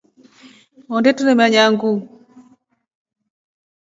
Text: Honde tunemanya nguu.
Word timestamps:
Honde 0.89 1.09
tunemanya 1.17 1.63
nguu. 1.73 1.97